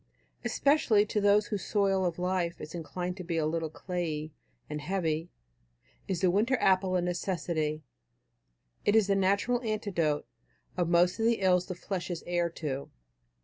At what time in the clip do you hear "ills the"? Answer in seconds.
11.41-11.75